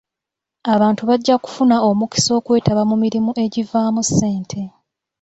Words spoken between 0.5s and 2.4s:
Abantu bajja kufuna omukisa